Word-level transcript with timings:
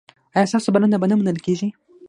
ایا 0.35 0.47
ستاسو 0.51 0.69
بلنه 0.75 0.97
به 1.01 1.07
نه 1.09 1.15
منل 1.19 1.37
کیږي؟ 1.45 1.69